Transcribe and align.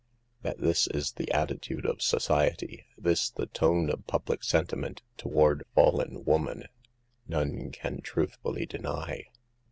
That 0.41 0.57
this 0.59 0.87
is 0.87 1.11
the 1.11 1.31
attitude 1.31 1.85
of 1.85 2.01
society, 2.01 2.87
this 2.97 3.29
the 3.29 3.45
tone 3.45 3.87
of 3.91 4.07
public 4.07 4.43
sentiment, 4.43 5.03
toward 5.15 5.63
fallen 5.75 6.23
woman, 6.25 6.63
none 7.27 7.69
can 7.71 8.01
truthfully 8.01 8.65
deny. 8.65 9.27